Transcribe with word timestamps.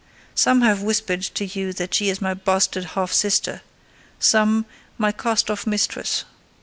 Some 0.33 0.61
have 0.61 0.81
whispered 0.81 1.21
to 1.21 1.45
you 1.45 1.73
that 1.73 1.93
she 1.93 2.09
is 2.09 2.23
my 2.23 2.33
bastard 2.33 2.85
half 2.97 3.13
sister: 3.13 3.61
some, 4.19 4.65
my 4.97 5.11
cast 5.11 5.51
off 5.51 5.67
mistress. 5.67 6.23